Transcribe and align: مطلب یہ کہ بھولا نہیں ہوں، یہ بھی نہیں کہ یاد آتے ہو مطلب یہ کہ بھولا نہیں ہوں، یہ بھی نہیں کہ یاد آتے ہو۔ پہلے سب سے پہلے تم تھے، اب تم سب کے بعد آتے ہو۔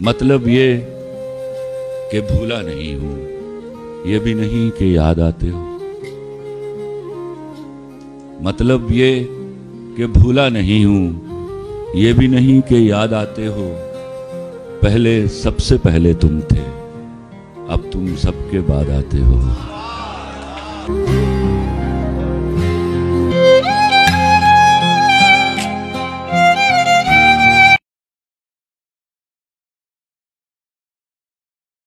مطلب 0.00 0.48
یہ 0.48 0.78
کہ 2.12 2.20
بھولا 2.20 2.60
نہیں 2.62 2.94
ہوں، 2.94 4.08
یہ 4.08 4.18
بھی 4.18 4.34
نہیں 4.34 4.78
کہ 4.78 4.84
یاد 4.84 5.18
آتے 5.18 5.50
ہو 5.50 5.78
مطلب 8.40 8.90
یہ 8.90 9.24
کہ 9.96 10.06
بھولا 10.06 10.48
نہیں 10.48 10.84
ہوں، 10.84 11.12
یہ 11.94 12.12
بھی 12.12 12.26
نہیں 12.26 12.68
کہ 12.68 12.74
یاد 12.74 13.12
آتے 13.12 13.46
ہو۔ 13.46 13.72
پہلے 14.80 15.26
سب 15.28 15.58
سے 15.58 15.76
پہلے 15.82 16.14
تم 16.14 16.40
تھے، 16.40 16.62
اب 17.68 17.80
تم 17.92 18.06
سب 18.18 18.50
کے 18.50 18.60
بعد 18.66 18.90
آتے 18.90 19.18
ہو۔ 19.18 19.40